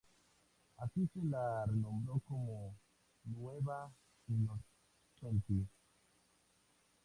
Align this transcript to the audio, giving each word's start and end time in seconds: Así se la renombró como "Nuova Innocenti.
Así 0.77 1.07
se 1.13 1.23
la 1.25 1.63
renombró 1.67 2.19
como 2.21 2.75
"Nuova 3.23 3.93
Innocenti. 4.29 5.67